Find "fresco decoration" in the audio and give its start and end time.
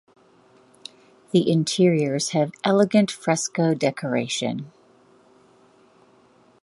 3.11-4.71